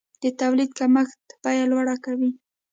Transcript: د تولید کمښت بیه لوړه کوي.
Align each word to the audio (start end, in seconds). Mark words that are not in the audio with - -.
د 0.23 0.23
تولید 0.41 0.69
کمښت 0.79 1.19
بیه 1.43 1.65
لوړه 1.71 1.95
کوي. 2.05 2.31